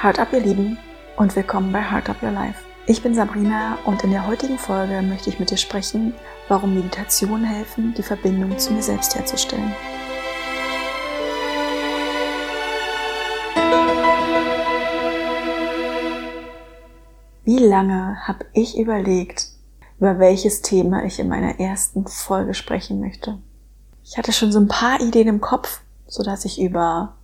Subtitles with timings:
[0.00, 0.78] Heart Up, ihr Lieben,
[1.16, 2.60] und willkommen bei Heart Up Your Life.
[2.86, 6.14] Ich bin Sabrina und in der heutigen Folge möchte ich mit dir sprechen,
[6.46, 9.74] warum Meditationen helfen, die Verbindung zu mir selbst herzustellen.
[17.44, 19.48] Wie lange habe ich überlegt,
[19.98, 23.38] über welches Thema ich in meiner ersten Folge sprechen möchte?
[24.04, 27.17] Ich hatte schon so ein paar Ideen im Kopf, so dass ich über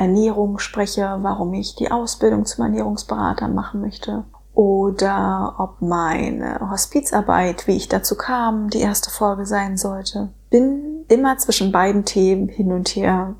[0.00, 7.76] Ernährung spreche, warum ich die Ausbildung zum Ernährungsberater machen möchte oder ob meine Hospizarbeit, wie
[7.76, 10.30] ich dazu kam, die erste Folge sein sollte.
[10.48, 13.34] Bin immer zwischen beiden Themen hin und her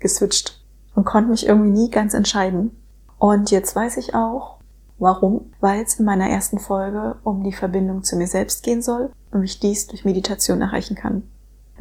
[0.00, 0.60] geswitcht
[0.94, 2.70] und konnte mich irgendwie nie ganz entscheiden.
[3.18, 4.56] Und jetzt weiß ich auch,
[4.98, 9.12] warum, weil es in meiner ersten Folge um die Verbindung zu mir selbst gehen soll
[9.30, 11.22] und ich dies durch Meditation erreichen kann.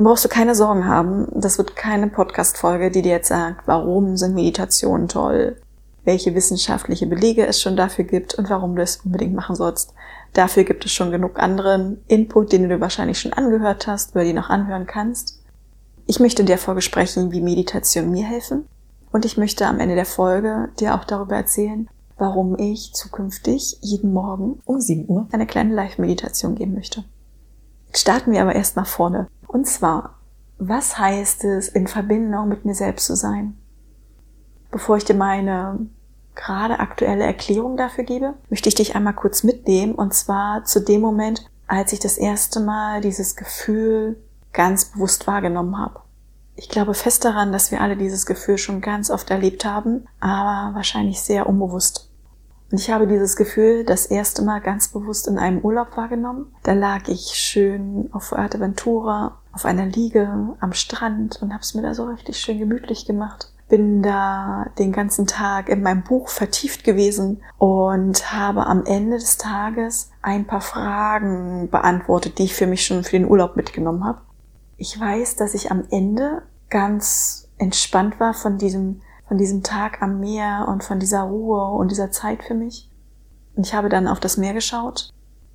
[0.04, 1.28] Brauchst du keine Sorgen haben.
[1.32, 5.62] Das wird keine Podcast-Folge, die dir jetzt sagt, warum sind Meditationen toll,
[6.06, 9.94] welche wissenschaftliche Belege es schon dafür gibt und warum du es unbedingt machen sollst.
[10.34, 14.34] Dafür gibt es schon genug anderen Input, den du wahrscheinlich schon angehört hast oder die
[14.34, 15.44] noch anhören kannst.
[16.08, 18.66] Ich möchte in der Folge sprechen, wie Meditation mir helfen.
[19.12, 24.14] Und ich möchte am Ende der Folge dir auch darüber erzählen, warum ich zukünftig jeden
[24.14, 27.04] Morgen um 7 Uhr eine kleine Live-Meditation geben möchte.
[27.94, 29.28] Starten wir aber erst nach vorne.
[29.52, 30.18] Und zwar,
[30.60, 33.58] was heißt es, in Verbindung mit mir selbst zu sein?
[34.72, 35.90] Bevor ich dir meine
[36.36, 41.02] gerade aktuelle Erklärung dafür gebe, möchte ich dich einmal kurz mitnehmen und zwar zu dem
[41.02, 46.00] Moment, als ich das erste Mal dieses Gefühl ganz bewusst wahrgenommen habe.
[46.56, 50.74] Ich glaube fest daran, dass wir alle dieses Gefühl schon ganz oft erlebt haben, aber
[50.76, 52.10] wahrscheinlich sehr unbewusst.
[52.72, 56.54] Und ich habe dieses Gefühl das erste Mal ganz bewusst in einem Urlaub wahrgenommen.
[56.64, 61.82] Da lag ich schön auf Fuerteventura auf einer Liege am Strand und habe es mir
[61.82, 63.52] da so richtig schön gemütlich gemacht.
[63.68, 69.38] Bin da den ganzen Tag in meinem Buch vertieft gewesen und habe am Ende des
[69.38, 74.22] Tages ein paar Fragen beantwortet, die ich für mich schon für den Urlaub mitgenommen habe.
[74.78, 79.02] Ich weiß, dass ich am Ende ganz entspannt war von diesem
[79.32, 82.90] von diesem Tag am Meer und von dieser Ruhe und dieser Zeit für mich.
[83.56, 85.10] Und ich habe dann auf das Meer geschaut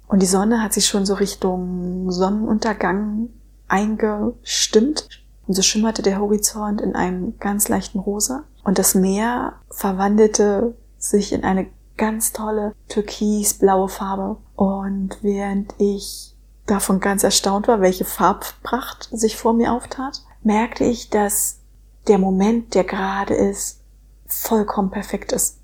[0.09, 3.29] und die Sonne hat sich schon so Richtung Sonnenuntergang
[3.69, 5.09] eingestimmt.
[5.47, 8.45] Und so schimmerte der Horizont in einem ganz leichten Rosa.
[8.65, 11.67] Und das Meer verwandelte sich in eine
[11.99, 14.39] ganz tolle türkisblaue Farbe.
[14.55, 16.35] Und während ich
[16.65, 21.61] davon ganz erstaunt war, welche Farbpracht sich vor mir auftat, merkte ich, dass
[22.09, 23.81] der Moment, der gerade ist,
[24.27, 25.59] vollkommen perfekt ist.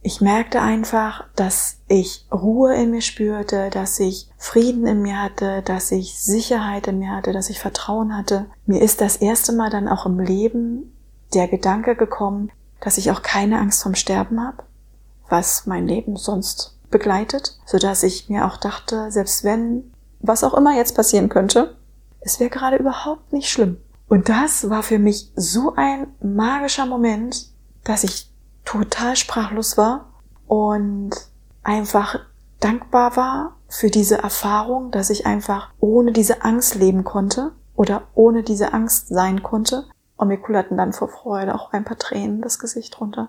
[0.00, 5.62] Ich merkte einfach, dass ich Ruhe in mir spürte, dass ich Frieden in mir hatte,
[5.62, 8.46] dass ich Sicherheit in mir hatte, dass ich Vertrauen hatte.
[8.64, 10.96] Mir ist das erste Mal dann auch im Leben
[11.34, 12.50] der Gedanke gekommen,
[12.80, 14.62] dass ich auch keine Angst vom Sterben habe,
[15.28, 20.54] was mein Leben sonst begleitet, so dass ich mir auch dachte, selbst wenn was auch
[20.54, 21.76] immer jetzt passieren könnte,
[22.20, 23.78] es wäre gerade überhaupt nicht schlimm.
[24.08, 27.50] Und das war für mich so ein magischer Moment,
[27.84, 28.30] dass ich
[28.64, 30.12] total sprachlos war
[30.46, 31.10] und
[31.62, 32.18] einfach
[32.60, 38.42] dankbar war für diese Erfahrung, dass ich einfach ohne diese Angst leben konnte oder ohne
[38.42, 39.84] diese Angst sein konnte.
[40.16, 43.28] Und mir kullerten dann vor Freude auch ein paar Tränen das Gesicht runter.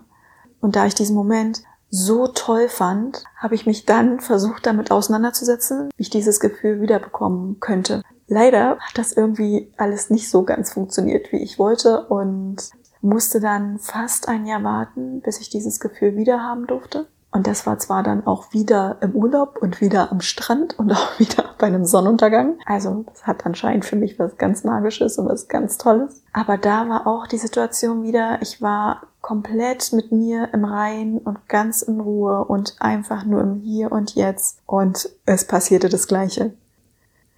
[0.60, 5.90] Und da ich diesen Moment so toll fand, habe ich mich dann versucht, damit auseinanderzusetzen,
[5.96, 8.02] wie ich dieses Gefühl wiederbekommen könnte.
[8.30, 12.58] Leider hat das irgendwie alles nicht so ganz funktioniert, wie ich wollte und
[13.02, 17.08] musste dann fast ein Jahr warten, bis ich dieses Gefühl wieder haben durfte.
[17.32, 21.20] Und das war zwar dann auch wieder im Urlaub und wieder am Strand und auch
[21.20, 22.58] wieder bei einem Sonnenuntergang.
[22.66, 26.24] Also das hat anscheinend für mich was ganz Magisches und was ganz Tolles.
[26.34, 31.48] Aber da war auch die Situation wieder, ich war komplett mit mir im Rein und
[31.48, 34.60] ganz in Ruhe und einfach nur im Hier und Jetzt.
[34.66, 36.54] Und es passierte das Gleiche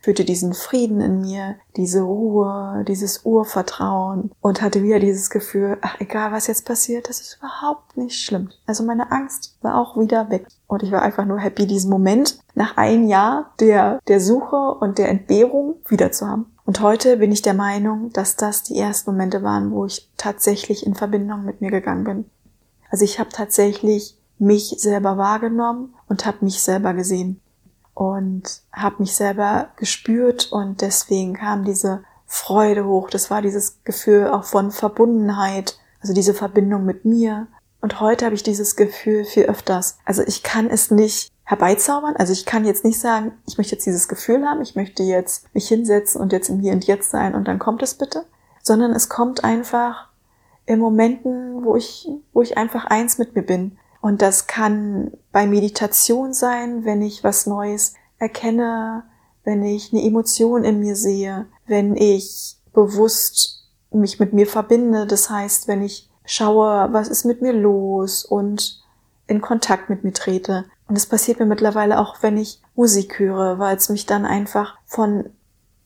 [0.01, 5.99] fühlte diesen Frieden in mir, diese Ruhe, dieses Urvertrauen und hatte wieder dieses Gefühl, ach
[5.99, 8.49] egal was jetzt passiert, das ist überhaupt nicht schlimm.
[8.65, 12.39] Also meine Angst war auch wieder weg und ich war einfach nur happy, diesen Moment
[12.55, 16.47] nach einem Jahr der, der Suche und der Entbehrung wieder zu haben.
[16.65, 20.85] Und heute bin ich der Meinung, dass das die ersten Momente waren, wo ich tatsächlich
[20.85, 22.25] in Verbindung mit mir gegangen bin.
[22.89, 27.39] Also ich habe tatsächlich mich selber wahrgenommen und habe mich selber gesehen
[27.93, 33.09] und habe mich selber gespürt und deswegen kam diese Freude hoch.
[33.09, 37.47] Das war dieses Gefühl auch von Verbundenheit, also diese Verbindung mit mir.
[37.81, 39.97] Und heute habe ich dieses Gefühl viel öfters.
[40.05, 42.15] Also ich kann es nicht herbeizaubern.
[42.15, 45.53] Also ich kann jetzt nicht sagen, ich möchte jetzt dieses Gefühl haben, ich möchte jetzt
[45.53, 48.23] mich hinsetzen und jetzt im Hier und Jetzt sein und dann kommt es bitte,
[48.63, 50.07] sondern es kommt einfach
[50.65, 53.77] in Momenten, wo ich, wo ich einfach eins mit mir bin.
[54.01, 59.03] Und das kann bei Meditation sein, wenn ich was Neues erkenne,
[59.43, 65.05] wenn ich eine Emotion in mir sehe, wenn ich bewusst mich mit mir verbinde.
[65.05, 68.81] Das heißt, wenn ich schaue, was ist mit mir los und
[69.27, 70.65] in Kontakt mit mir trete.
[70.87, 74.77] Und es passiert mir mittlerweile auch, wenn ich Musik höre, weil es mich dann einfach
[74.85, 75.29] von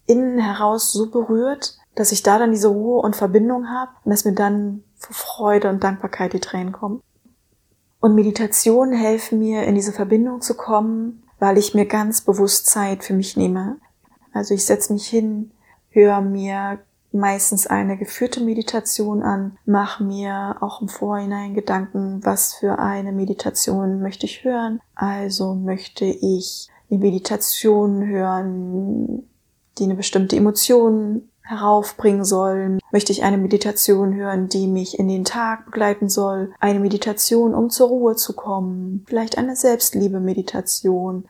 [0.07, 4.25] innen heraus so berührt, dass ich da dann diese Ruhe und Verbindung habe und dass
[4.25, 7.01] mir dann vor Freude und Dankbarkeit die Tränen kommen.
[7.99, 13.03] Und Meditationen helfen mir, in diese Verbindung zu kommen, weil ich mir ganz bewusst Zeit
[13.03, 13.77] für mich nehme.
[14.33, 15.51] Also ich setze mich hin,
[15.89, 16.79] höre mir
[17.15, 24.01] meistens eine geführte Meditation an, mache mir auch im Vorhinein Gedanken, was für eine Meditation
[24.01, 24.81] möchte ich hören.
[24.93, 29.23] Also möchte ich eine Meditation hören,
[29.77, 32.79] die eine bestimmte Emotion heraufbringen soll?
[32.91, 36.53] Möchte ich eine Meditation hören, die mich in den Tag begleiten soll?
[36.59, 39.05] Eine Meditation, um zur Ruhe zu kommen?
[39.07, 41.25] Vielleicht eine Selbstliebe-Meditation?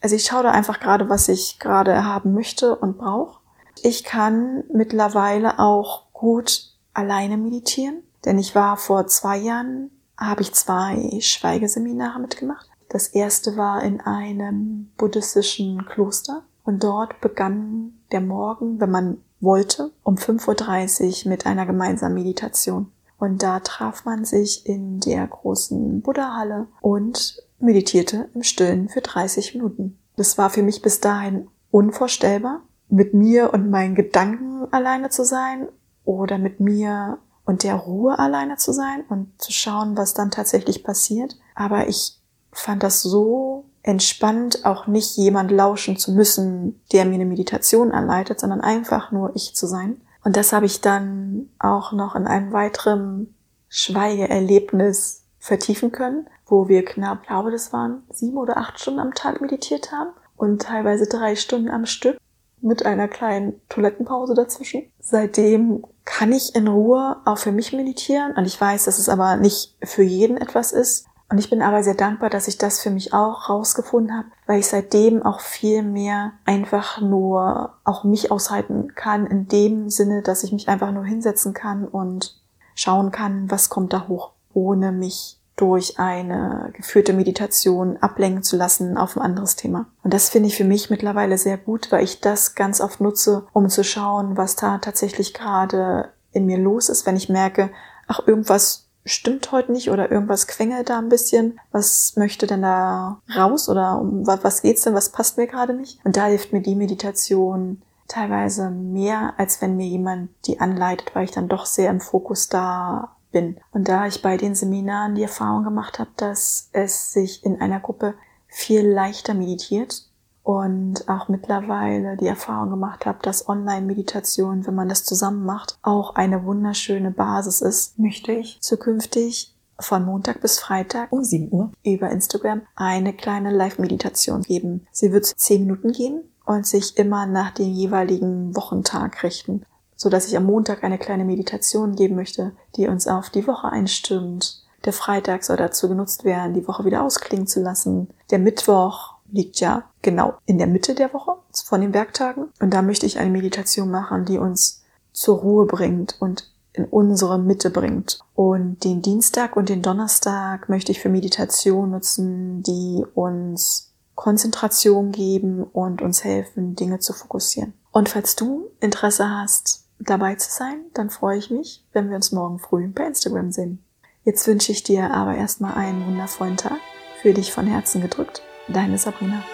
[0.00, 3.40] Also ich schaue da einfach gerade, was ich gerade haben möchte und brauche.
[3.82, 10.54] Ich kann mittlerweile auch gut alleine meditieren, denn ich war vor zwei Jahren, habe ich
[10.54, 12.68] zwei Schweigeseminare mitgemacht.
[12.88, 19.92] Das erste war in einem buddhistischen Kloster und dort begann der Morgen, wenn man wollte,
[20.02, 22.92] um 5.30 Uhr mit einer gemeinsamen Meditation.
[23.18, 29.54] Und da traf man sich in der großen Buddha-Halle und meditierte im Stillen für 30
[29.54, 29.98] Minuten.
[30.16, 35.68] Das war für mich bis dahin unvorstellbar, mit mir und meinen Gedanken alleine zu sein
[36.04, 40.84] oder mit mir und der Ruhe alleine zu sein und zu schauen, was dann tatsächlich
[40.84, 41.36] passiert.
[41.54, 42.18] Aber ich
[42.52, 48.40] fand das so entspannt, auch nicht jemand lauschen zu müssen, der mir eine Meditation anleitet,
[48.40, 50.00] sondern einfach nur ich zu sein.
[50.24, 53.34] Und das habe ich dann auch noch in einem weiteren
[53.68, 59.40] Schweigeerlebnis vertiefen können, wo wir knapp, glaube das waren sieben oder acht Stunden am Tag
[59.40, 62.18] meditiert haben und teilweise drei Stunden am Stück
[62.60, 64.90] mit einer kleinen Toilettenpause dazwischen.
[64.98, 69.36] Seitdem kann ich in Ruhe auch für mich meditieren und ich weiß, dass es aber
[69.36, 71.06] nicht für jeden etwas ist.
[71.28, 74.60] Und ich bin aber sehr dankbar, dass ich das für mich auch rausgefunden habe, weil
[74.60, 80.44] ich seitdem auch viel mehr einfach nur auch mich aushalten kann, in dem Sinne, dass
[80.44, 82.40] ich mich einfach nur hinsetzen kann und
[82.76, 88.98] schauen kann, was kommt da hoch, ohne mich durch eine geführte Meditation ablenken zu lassen
[88.98, 89.86] auf ein anderes Thema.
[90.04, 93.46] Und das finde ich für mich mittlerweile sehr gut, weil ich das ganz oft nutze,
[93.52, 97.70] um zu schauen, was da tatsächlich gerade in mir los ist, wenn ich merke,
[98.06, 101.58] ach, irgendwas stimmt heute nicht oder irgendwas quengelt da ein bisschen.
[101.72, 104.94] Was möchte denn da raus oder um was geht's denn?
[104.94, 105.98] Was passt mir gerade nicht?
[106.04, 111.24] Und da hilft mir die Meditation teilweise mehr, als wenn mir jemand die anleitet, weil
[111.24, 113.58] ich dann doch sehr im Fokus da bin.
[113.72, 117.80] Und da ich bei den Seminaren die Erfahrung gemacht habe, dass es sich in einer
[117.80, 118.14] Gruppe
[118.48, 120.04] viel leichter meditiert
[120.46, 126.14] und auch mittlerweile die Erfahrung gemacht habe, dass Online-Meditation, wenn man das zusammen macht, auch
[126.14, 132.10] eine wunderschöne Basis ist, möchte ich zukünftig von Montag bis Freitag um 7 Uhr über
[132.10, 134.86] Instagram eine kleine Live-Meditation geben.
[134.92, 139.66] Sie wird zehn Minuten gehen und sich immer nach dem jeweiligen Wochentag richten,
[139.96, 143.66] so dass ich am Montag eine kleine Meditation geben möchte, die uns auf die Woche
[143.66, 144.62] einstimmt.
[144.84, 148.10] Der Freitag soll dazu genutzt werden, die Woche wieder ausklingen zu lassen.
[148.30, 151.32] Der Mittwoch liegt ja genau in der Mitte der Woche
[151.64, 152.48] von den Werktagen.
[152.60, 157.38] Und da möchte ich eine Meditation machen, die uns zur Ruhe bringt und in unsere
[157.38, 158.20] Mitte bringt.
[158.34, 165.64] Und den Dienstag und den Donnerstag möchte ich für Meditation nutzen, die uns Konzentration geben
[165.64, 167.74] und uns helfen, Dinge zu fokussieren.
[167.92, 172.32] Und falls du Interesse hast, dabei zu sein, dann freue ich mich, wenn wir uns
[172.32, 173.82] morgen früh bei Instagram sehen.
[174.24, 176.78] Jetzt wünsche ich dir aber erstmal einen wundervollen Tag.
[177.22, 179.44] Für dich von Herzen gedrückt Deine Sabrina.